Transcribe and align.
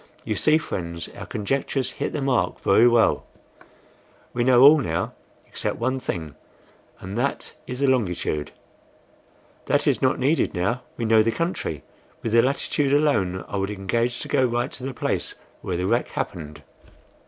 You 0.25 0.33
see, 0.33 0.57
friends, 0.57 1.09
our 1.09 1.27
conjectures 1.27 1.91
hit 1.91 2.11
the 2.11 2.23
mark 2.23 2.59
very 2.61 2.87
well; 2.87 3.27
we 4.33 4.43
know 4.43 4.63
all 4.63 4.79
now 4.79 5.13
except 5.45 5.75
one 5.75 5.99
thing, 5.99 6.33
and 6.99 7.15
that 7.19 7.53
is 7.67 7.81
the 7.81 7.87
longitude." 7.87 8.49
"That 9.67 9.85
is 9.85 10.01
not 10.01 10.17
needed 10.17 10.55
now, 10.55 10.81
we 10.97 11.05
know 11.05 11.21
the 11.21 11.31
country. 11.31 11.83
With 12.23 12.31
the 12.31 12.41
latitude 12.41 12.93
alone, 12.93 13.45
I 13.47 13.57
would 13.57 13.69
engage 13.69 14.21
to 14.21 14.27
go 14.27 14.43
right 14.43 14.71
to 14.71 14.83
the 14.83 14.95
place 14.95 15.35
where 15.61 15.77
the 15.77 15.85
wreck 15.85 16.07
happened." 16.07 16.63